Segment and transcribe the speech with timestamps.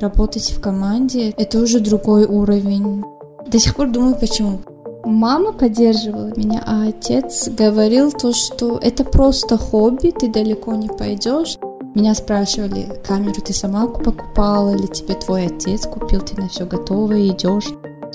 [0.00, 3.04] Работать в команде– это уже другой уровень.
[3.46, 4.60] До сих пор думаю, почему.
[5.04, 11.58] Мама поддерживала меня, а отец говорил то, что это просто хобби, ты далеко не пойдешь.
[11.94, 17.28] Меня спрашивали, камеру ты сама покупала или тебе твой отец купил, ты на все готово
[17.28, 17.68] идешь.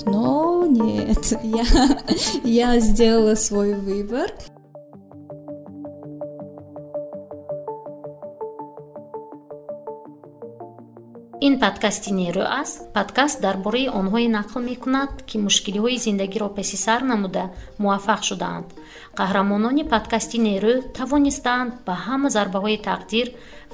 [0.04, 1.64] Но нет, я,
[2.44, 4.30] я сделала свой выбор.
[11.46, 12.76] Ин подкасти нерӯ аст.
[12.96, 17.44] Подкаст дар бораи онҳое нақл мекунад ки мушкилиҳои зиндагиро песи сар намуда
[17.82, 18.66] муваффақ шудаанд.
[19.18, 23.26] Қаҳрамонони подкасти нерӯ тавонистаанд ба ҳама зарбаҳои тақдир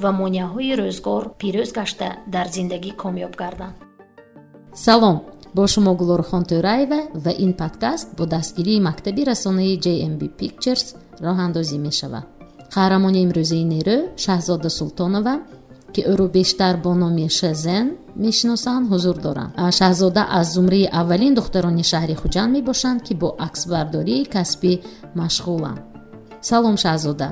[0.03, 3.77] ва монеаҳои рӯзгор пирӯз гашта дар зиндагӣ комёб гарданд.
[4.85, 5.17] Салом!
[5.57, 10.87] Бо шумо гулорухон тӯраева ва ин подкаст бо дастгирии мактаби расонаи jmb pictures
[11.27, 12.27] роҳандозӣ мешавад
[12.75, 15.35] қаҳрамони имрӯзаи нерӯ шаҳзода султонова
[15.97, 17.87] ки ӯро бештар бо номи шезен
[18.25, 19.53] мешиносанд ҳузур доранд.
[19.79, 24.73] Шаҳзода аз зумраи аввалин духтарони шаҳри хуҷанд мебошанд ки бо аксбардории касбӣ
[25.21, 25.81] машғуланд.
[26.49, 27.29] Салом шаҳзода.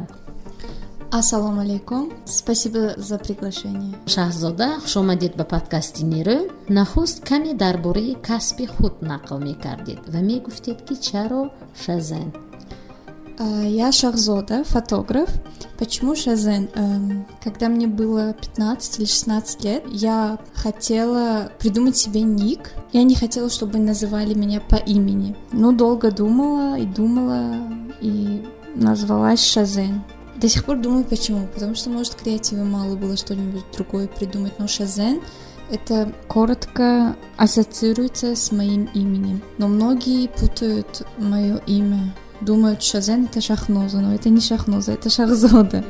[1.21, 2.05] Ассалому алайкум.
[2.41, 3.95] Спасибо за приглашение.
[4.15, 6.39] Шаҳзода хушомадед ба подкасти нерӯ.
[6.79, 11.43] Нахуст каме дар бораи касби худ нақл мекардед ва мегуфтед ки чаро
[11.83, 12.29] шазен
[13.39, 15.31] я шахзода фотограф
[15.79, 16.69] Почему Шазен?
[16.75, 22.73] Эм, когда мне было 15 или 16 лет, я хотела придумать себе ник.
[22.93, 25.37] Я не хотела, чтобы называли меня по имени.
[25.53, 27.57] Но долго думала и думала,
[28.01, 28.45] и
[28.77, 30.03] назвалась Шазен.
[30.37, 31.49] До сих пор думаю, почему.
[31.49, 34.59] Потому что, может, креатива мало было что-нибудь другое придумать.
[34.59, 35.21] Но Шазен
[35.71, 39.43] это коротко ассоциируется с моим именем.
[39.59, 45.84] Но многие путают мое имя думают, Шазен это Шахноза, но это не Шахноза, это Шахзода.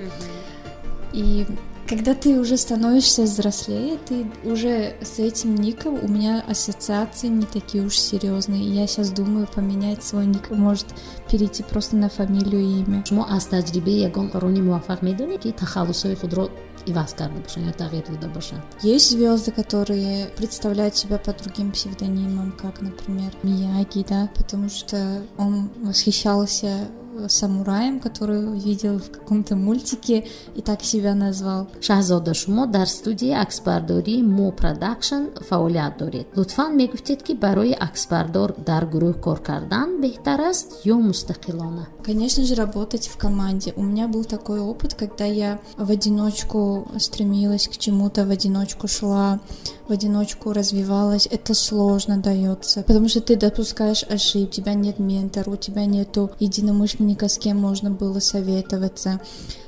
[1.13, 1.45] И
[1.89, 7.83] когда ты уже становишься взрослее, ты уже с этим ником у меня ассоциации не такие
[7.83, 8.61] уж серьезные.
[8.61, 10.85] Я сейчас думаю поменять свой ник, может
[11.31, 13.03] перейти просто на фамилию и имя.
[13.05, 16.49] شما از تجربه یگان قرونی موفق میدونید که تخلص خود رو
[16.86, 22.52] иваз карда бошанд ё тағйир дода бошанд есть звезды которые представляют себя под другим псевдонимом
[22.52, 26.88] как например мияги да потому что он восхищался
[27.28, 31.68] самураем, который видел в каком-то мультике и так себя назвал.
[31.80, 38.84] шаҳзода шумо дар студияи аксбардории мо продакшн фаъолият доред лутфан мегуфтед ки барои аксбардор дар
[38.86, 43.72] гурӯҳ кор кардан беҳтар аст ё мустақилона конечно же работать в команде.
[43.76, 49.40] У меня был такой опыт когда я в одиночку стремилась к чему-то в одиночку шла
[49.88, 55.50] в одиночку развивалась, это сложно дается, потому что ты допускаешь ошибки, у тебя нет ментора,
[55.50, 59.20] у тебя нету единомышленника, с кем можно было советоваться.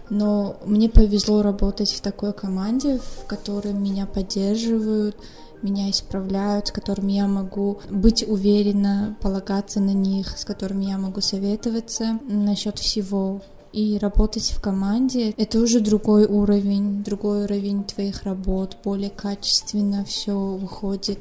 [0.09, 5.17] Но мне повезло работать в такой команде, в которой меня поддерживают,
[5.63, 11.21] меня исправляют, с которыми я могу быть уверена, полагаться на них, с которыми я могу
[11.21, 13.43] советоваться насчет всего.
[13.77, 20.33] И работать в команде— это уже другой уровень, другой уровень твоих работ, более качественно все
[20.33, 21.19] выходит.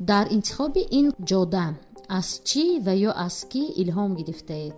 [0.00, 0.26] дар
[1.30, 1.64] ҷода
[2.08, 4.76] аз чӣ ва ё аз кӣ илҳом гирифтаед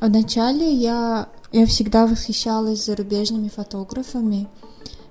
[0.00, 1.28] Вначале я,
[1.60, 4.46] я всегда восхищалась зарубежными фотографами,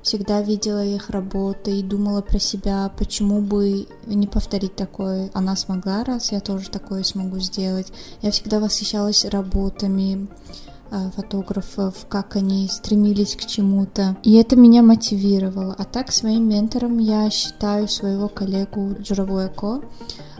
[0.01, 5.29] всегда видела их работы и думала про себя, почему бы не повторить такое.
[5.33, 7.91] Она смогла, раз я тоже такое смогу сделать.
[8.21, 10.29] Я всегда восхищалась работами
[11.15, 14.17] фотографов, как они стремились к чему-то.
[14.23, 15.75] И это меня мотивировало.
[15.77, 19.81] А так своим ментором я считаю своего коллегу Джуравуэко.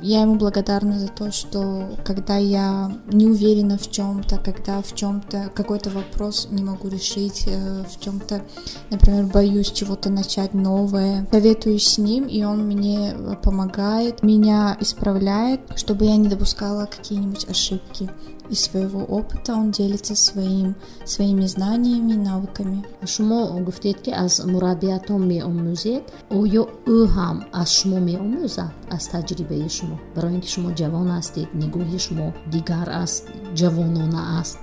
[0.01, 5.51] Я ему благодарна за то, что когда я не уверена в чем-то, когда в чем-то
[5.53, 8.41] какой-то вопрос не могу решить, э, в чем-то,
[8.89, 16.05] например, боюсь чего-то начать новое, советуюсь с ним, и он мне помогает, меня исправляет, чтобы
[16.05, 18.09] я не допускала какие-нибудь ошибки
[18.49, 22.83] из своего опыта он делится своим, своими знаниями, навыками.
[23.05, 26.03] шумо гуфтед ки аз мураббиятон меомӯзед
[26.39, 26.63] оё
[26.95, 29.95] ӯ ҳам аз шумо меомӯзад аз таҷрибаи шумо.
[30.15, 33.23] Барои ин ки шумо ҷавон ҳастед нигоҳи шумо дигар аст
[33.59, 34.57] ҷавонона аст.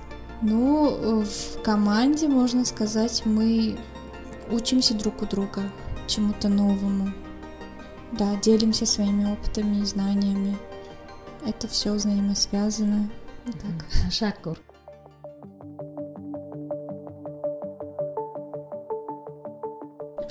[0.49, 3.77] Ну в команде можно сказать мы
[4.51, 5.61] учимся друг у друга
[6.07, 7.05] чему-то новому.
[8.19, 10.57] Да делимся своими опытами и знаниями.
[11.45, 13.09] Это все взаимосвязано
[14.03, 14.57] ташаккур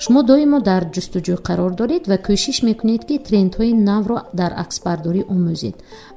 [0.03, 5.75] шумо доимо дар ҷустуҷӯ қарор доред ва кӯшиш мекунед ки трендҳои навро дар аксбардорӣ омӯзед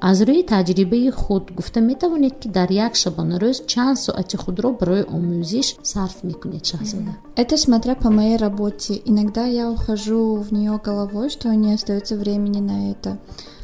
[0.09, 5.69] аз рӯи таҷрибаи худ гуфта метавонед ки дар як шабонарӯз чанд соати худро барои омӯзиш
[5.93, 7.13] сарф мекунед шаҳзода.
[7.43, 8.93] Это смотря по моей работе.
[9.11, 13.11] Иногда я ухожу в нее головой что не остается времени на это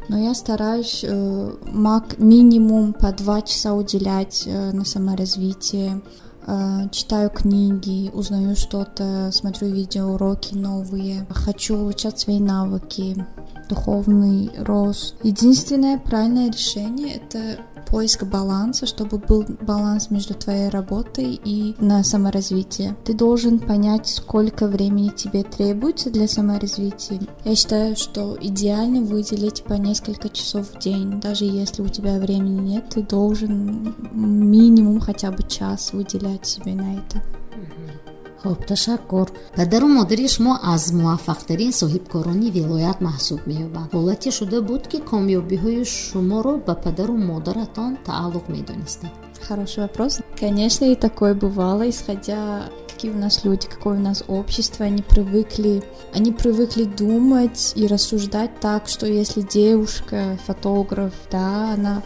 [0.09, 1.51] но я стараюсь э,
[2.17, 6.01] минимум по два часа уделять э, на саморазвитие.
[6.45, 13.25] Э, читаю книги, узнаю что-то, смотрю видеоуроки новые, хочу улучшать свои навыки,
[13.69, 15.15] духовный рост.
[15.23, 17.57] Единственное правильное решение— это
[17.89, 22.95] поиск баланса, чтобы был баланс между твоей работой и на саморазвитие.
[23.03, 27.19] Ты должен понять, сколько времени тебе требуется для саморазвития.
[27.45, 31.19] Я считаю, что идеально выделить по несколько часов в день.
[31.19, 36.95] Даже если у тебя времени нет, ты должен минимум хотя бы час выделять себе на
[36.95, 37.23] это.
[38.47, 44.97] Хуб ташаккур падару модари шумо аз муваффақтарин соҳибкорони вилоят маҳсуб меёбанд ҳолате шуда буд ки
[45.11, 49.15] комёбиҳои шуморо ба падару модаратон тааллуқ медонистанд
[49.49, 50.19] Хороший вопрос.
[50.39, 55.83] Конечно, и такое бывало, исходя какие у нас люди, какое у нас общество, они привыкли,
[56.15, 62.01] они привыкли думать и рассуждать так, что если девушка, фотограф, да, она,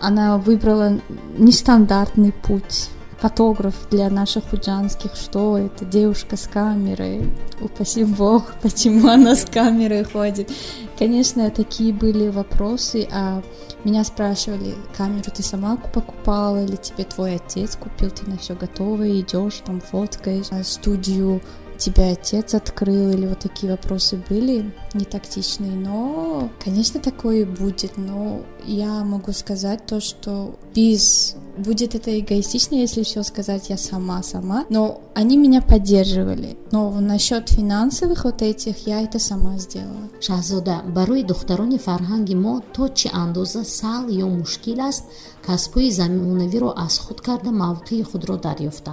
[0.00, 1.00] она выбрала
[1.38, 5.84] нестандартный путь, фотограф для наших худжанских, что это?
[5.84, 7.30] Девушка с камерой,
[7.60, 10.50] упаси бог, почему она с камерой ходит.
[10.98, 13.42] Конечно, такие были вопросы, а
[13.84, 19.20] меня спрашивали, камеру ты сама покупала или тебе твой отец купил, ты на все готово,
[19.20, 21.40] идешь там фоткаешь, студию
[21.78, 28.42] тебя отец открыл, или вот такие вопросы были не тактичные, но, конечно, такое будет, но
[28.64, 34.64] я могу сказать то, что без будет это эгоистично, если все сказать я сама, сама,
[34.68, 36.56] но они меня поддерживали.
[36.70, 40.08] Но насчет финансовых вот этих я это сама сделала.
[40.20, 45.04] Шахзода, барои духтарони фарҳанги мо то чӣ андоза сал ё мушкил аст
[45.46, 48.92] касбҳои замонавиро аз худ карда мавқеи худро дарёфта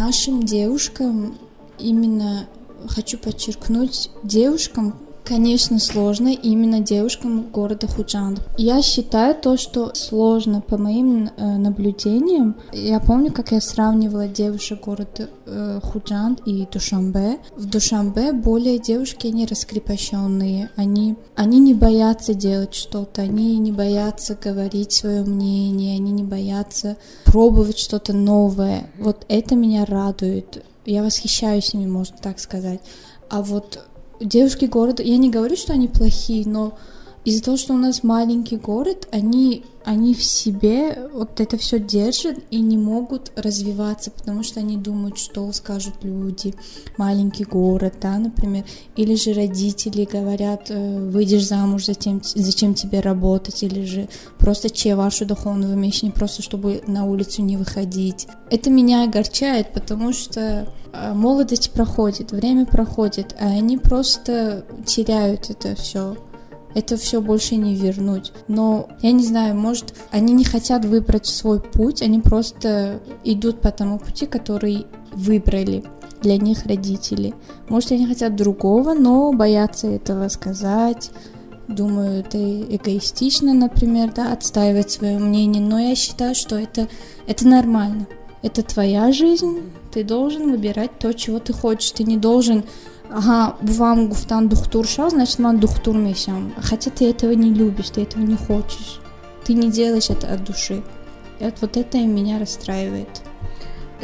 [0.00, 1.36] нашим девушкам
[1.78, 2.48] именно
[2.88, 4.94] хочу подчеркнуть девушкам
[5.24, 8.38] Конечно, сложно именно девушкам города Худжан.
[8.56, 12.56] Я считаю то, что сложно по моим э, наблюдениям.
[12.72, 17.38] Я помню, как я сравнивала девушек города э, Худжан и Душамбе.
[17.56, 24.36] В Душамбе более девушки, они раскрепощенные, они, они не боятся делать что-то, они не боятся
[24.40, 28.90] говорить свое мнение, они не боятся пробовать что-то новое.
[28.98, 30.64] Вот это меня радует.
[30.86, 32.80] Я восхищаюсь ими, можно так сказать.
[33.28, 33.78] А вот
[34.20, 36.78] девушки города, я не говорю, что они плохие, но
[37.24, 42.38] из-за того, что у нас маленький город, они, они в себе вот это все держат
[42.50, 46.54] и не могут развиваться, потому что они думают, что скажут люди.
[46.96, 48.64] Маленький город, да, например.
[48.96, 54.08] Или же родители говорят, э, выйдешь замуж, затем, зачем тебе работать, или же
[54.38, 58.28] просто че вашу духовную вещь, не просто чтобы на улицу не выходить.
[58.50, 65.74] Это меня огорчает, потому что э, молодость проходит, время проходит, а они просто теряют это
[65.74, 66.16] все
[66.74, 68.32] это все больше не вернуть.
[68.48, 73.70] Но я не знаю, может, они не хотят выбрать свой путь, они просто идут по
[73.70, 75.84] тому пути, который выбрали
[76.22, 77.34] для них родители.
[77.68, 81.10] Может, они хотят другого, но боятся этого сказать.
[81.68, 85.62] Думаю, это эгоистично, например, да, отстаивать свое мнение.
[85.62, 86.88] Но я считаю, что это,
[87.26, 88.06] это нормально.
[88.42, 89.60] Это твоя жизнь,
[89.92, 91.90] ты должен выбирать то, чего ты хочешь.
[91.90, 92.64] Ты не должен
[93.12, 96.52] ага, вам гуфтан духтур шал, значит, ман духтур мешам.
[96.56, 99.00] Хотя ты этого не любишь, ты этого не хочешь.
[99.44, 100.82] Ты не делаешь это от души.
[101.40, 103.22] И вот это меня расстраивает.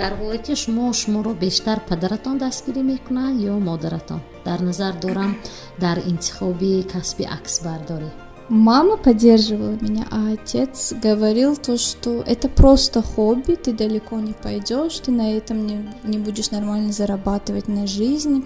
[0.01, 5.33] дар ҳолате шумо шуморо бештар падаратон дастгирӣ мекунад ё модаратон дар назар дорам
[5.85, 8.11] дар интихоби касби аксбардорӣ
[8.49, 15.01] Мама поддерживала меня, а отец говорил то, что это просто хобби, ты далеко не пойдешь,
[15.05, 18.45] ты на этом не, не будешь нормально зарабатывать на жизнь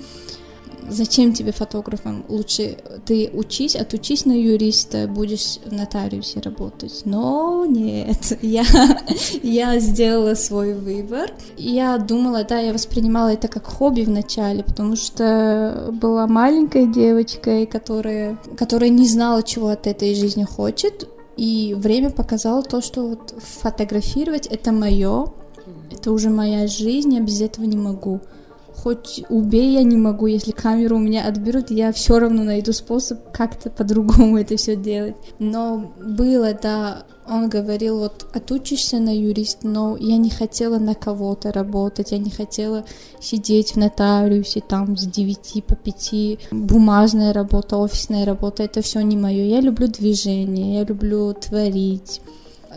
[0.89, 2.25] зачем тебе фотографом?
[2.29, 7.03] Лучше ты учись, отучись на юриста, будешь в нотариусе работать.
[7.05, 8.65] Но нет, я,
[9.43, 11.33] я сделала свой выбор.
[11.57, 18.39] Я думала, да, я воспринимала это как хобби вначале, потому что была маленькой девочкой, которая,
[18.57, 21.09] которая не знала, чего от этой жизни хочет.
[21.37, 25.33] И время показало то, что вот фотографировать это мое,
[25.91, 28.21] это уже моя жизнь, я без этого не могу
[28.83, 33.31] хоть убей, я не могу, если камеру у меня отберут, я все равно найду способ
[33.33, 35.17] как-то по-другому это все делать.
[35.39, 41.53] Но было, да, он говорил, вот отучишься на юрист, но я не хотела на кого-то
[41.53, 42.85] работать, я не хотела
[43.21, 49.17] сидеть в нотариусе там с 9 по 5, бумажная работа, офисная работа, это все не
[49.17, 49.45] мое.
[49.45, 52.21] Я люблю движение, я люблю творить.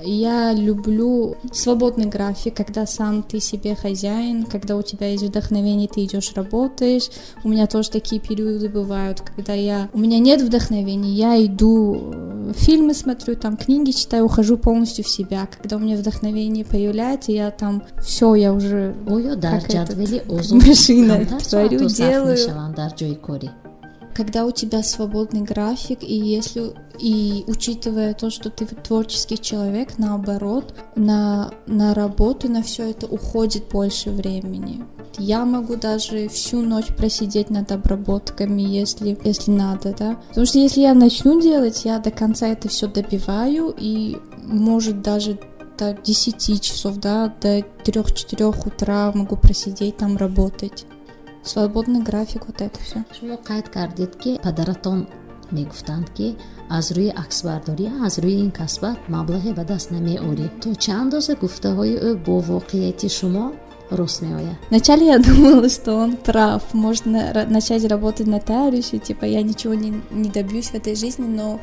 [0.05, 6.03] Я люблю свободный график, когда сам ты себе хозяин, когда у тебя есть вдохновение, ты
[6.03, 7.09] идешь работаешь.
[7.43, 12.53] У меня тоже такие периоды бывают, когда я у меня нет вдохновения, я иду э,
[12.55, 15.47] фильмы смотрю, там книги читаю, ухожу полностью в себя.
[15.47, 19.97] Когда у меня вдохновение появляется, я там все, я уже Ой, как этот,
[20.51, 22.37] машина творю, делаю
[24.13, 30.75] когда у тебя свободный график, и если и учитывая то, что ты творческий человек, наоборот,
[30.95, 34.85] на, на работу, на все это уходит больше времени.
[35.17, 40.15] Я могу даже всю ночь просидеть над обработками, если, если надо, да.
[40.29, 45.39] Потому что если я начну делать, я до конца это все добиваю, и может даже
[45.77, 50.85] до 10 часов, да, до 3-4 утра могу просидеть там работать
[51.43, 53.03] свободный график, вот это все.
[53.19, 55.07] шумо қайд кардед ки падаратон
[55.51, 56.35] мегуфтанд ки
[56.69, 61.95] аз рӯи аксбардорӣ аз рӯи ин касбат маблағе ба даст намеорӣ то чанд андоза гуфтаҳои
[62.07, 63.45] ӯ бо воқеияти шумо
[63.91, 67.19] рост меояд вначале я думала что он прав можно
[67.55, 71.59] начать работать нотариусом типа я ничего не, не добьюсь в этой жизни но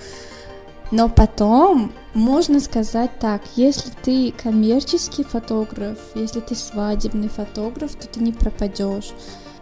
[0.92, 8.18] но потом можно сказать так, если ты коммерческий фотограф, если ты свадебный фотограф, то ты
[8.20, 9.12] не пропадешь.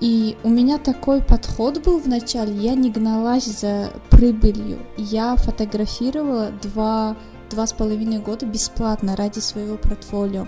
[0.00, 4.78] И у меня такой подход был вначале, я не гналась за прибылью.
[4.96, 7.16] Я фотографировала два,
[7.50, 10.46] два с половиной года бесплатно ради своего портфолио.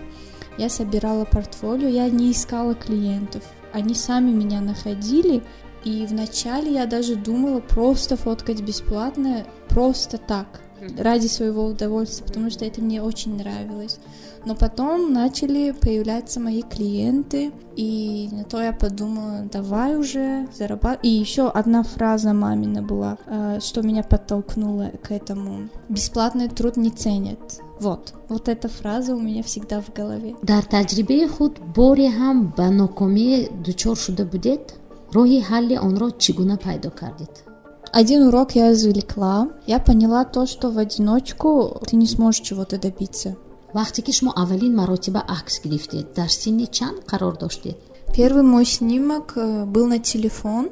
[0.56, 3.42] Я собирала портфолио, я не искала клиентов.
[3.72, 5.42] Они сами меня находили,
[5.84, 10.60] и вначале я даже думала просто фоткать бесплатно, просто так,
[10.98, 13.98] ради своего удовольствия, потому что это мне очень нравилось.
[14.46, 21.04] Но потом начали появляться мои клиенты, и на то я подумала, давай уже зарабатывать.
[21.04, 25.68] И еще одна фраза мамина была, э, что меня подтолкнуло к этому.
[25.90, 27.60] Бесплатный труд не ценят.
[27.80, 30.34] Вот, вот эта фраза у меня всегда в голове.
[30.42, 34.74] дар таҷрибаи худ боре ҳам ба нокомие дучор шуда будед
[35.16, 37.34] роҳи ҳалли онро чӣ гуна пайдо кардед
[38.00, 39.36] один урок я извлекла.
[39.66, 41.50] Я поняла то, что в одиночку
[41.88, 43.28] ты не сможешь чего-то добиться.
[43.74, 47.78] вақте ки шумо аввалин маротиба акс гирифтед дар синни чанд қарор доштед
[48.16, 50.70] первый мой снимок э, был на телефон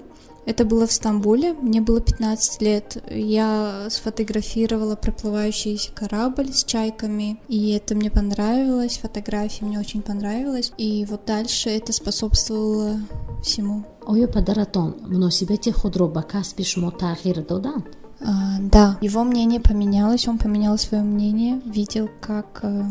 [0.49, 3.05] это было в Стамбуле, мне было 15 лет.
[3.11, 10.73] Я сфотографировала проплывающий корабль с чайками, и это мне понравилось, фотографии мне очень понравилось.
[10.79, 12.99] И вот дальше это способствовало
[13.43, 13.85] всему.
[14.07, 17.85] оё падаратон муносибати худро ба касби шумо тағйир доданд
[18.21, 22.85] А, да, его мнение поменялось, он поменял свое мнение, видел, как, э,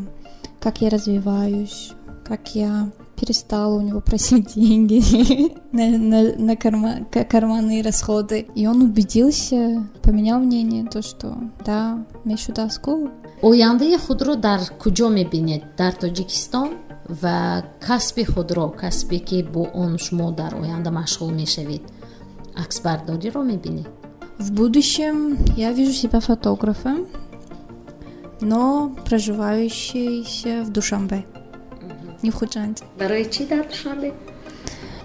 [0.61, 1.91] как я развиваюсь,
[2.23, 5.01] как я перестала у него просить деньги
[5.71, 8.47] на, на, на карма, карманные расходы.
[8.55, 11.35] И он убедился, поменял мнение, то, что
[11.65, 13.09] да, мешу доску.
[13.41, 16.69] ояндаи худро дар куҷо мебинед дар тоҷикистон
[17.07, 21.81] ва касби худро касбе ки бо он шумо дар оянда машғул мешавед
[22.55, 23.87] аксбардориро мебинед
[24.37, 27.07] В будущем я вижу себя фотографом,
[28.39, 31.25] но проживающийся в Душанбе,
[32.21, 32.83] не в Худжанде.
[32.99, 34.13] Барои чи дар Душанбе?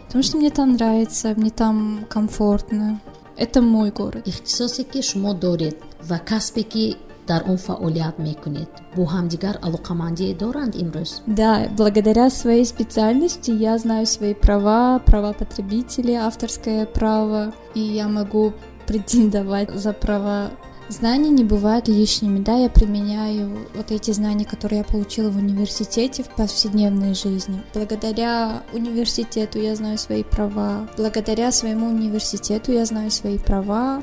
[0.06, 3.00] Потому что мне там нравится, мне там комфортно.
[3.38, 4.28] Это мой город.
[4.28, 10.75] ихтисосе ки шумо доред ва касбе ки дар он фаъолият мекунед бо ҳамдигар алоқамандие доранд
[10.83, 18.07] имрӯз Да, благодаря своей специальности я знаю свои права, права потребителей, авторское право, и я
[18.09, 18.52] могу
[18.87, 20.50] претендовать за права.
[20.88, 26.23] Знания не бывают лишними, да, я применяю вот эти знания, которые я получила в университете
[26.23, 27.62] в повседневной жизни.
[27.73, 34.02] Благодаря университету я знаю свои права, благодаря своему университету я знаю свои права,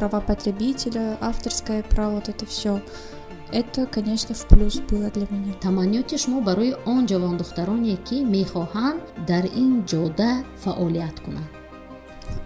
[0.00, 2.80] права потребителя, авторское право, вот это все.
[3.52, 5.52] Это, конечно, в плюс было для меня.
[5.60, 10.30] таманниёти шумо барои он ҷавондухтароне ки мехоҳанд дар ин ҷода
[10.62, 11.50] фаъолият кунанд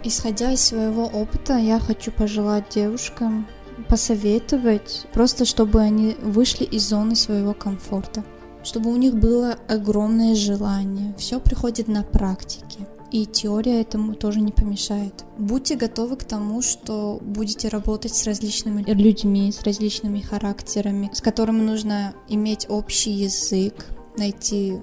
[0.03, 3.47] Исходя из своего опыта, я хочу пожелать девушкам
[3.89, 8.23] посоветовать, просто чтобы они вышли из зоны своего комфорта,
[8.63, 11.13] чтобы у них было огромное желание.
[11.17, 12.84] Все приходит на практике.
[13.15, 15.23] И теория этому тоже не помешает.
[15.37, 21.61] Будьте готовы к тому, что будете работать с различными людьми, с различными характерами, с которыми
[21.61, 23.85] нужно иметь общий язык,
[24.17, 24.81] найти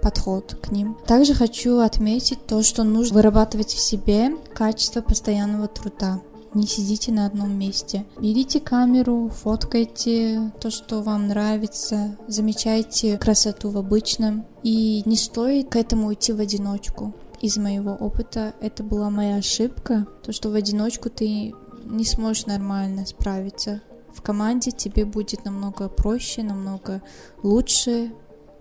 [0.00, 0.96] подход к ним.
[1.06, 6.22] Также хочу отметить то, что нужно вырабатывать в себе качество постоянного труда.
[6.54, 8.06] не сидите на одном месте.
[8.18, 14.46] Берите камеру, фоткайте то, что вам нравится, замечайте красоту в обычном.
[14.62, 17.12] И не стоит к этому идти в одиночку.
[17.44, 21.52] Из моего опыта это была моя ошибка, то, что в одиночку ты
[21.84, 23.82] не сможешь нормально справиться.
[24.14, 27.02] В команде тебе будет намного проще, намного
[27.42, 28.14] лучше,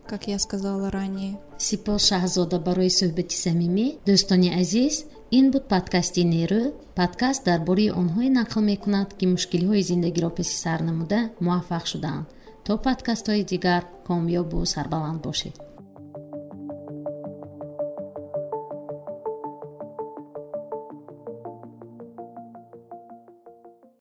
[0.05, 1.39] как я сказала ранее.
[1.57, 3.87] Сипол Шахзода барои суҳбати самимӣ.
[4.05, 6.73] Дӯстони азиз, ин буд подкасти нерӯ.
[6.99, 11.85] Подкаст дар бораи онҳое нақл мекунад, ки мушкилиҳои зиндагиро песи сар намуда муваффақ
[13.51, 15.55] дигар комёбу сарбаланд бошед